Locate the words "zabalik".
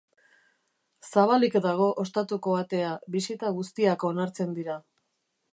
1.09-1.57